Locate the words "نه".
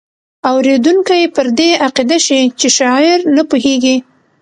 3.35-3.43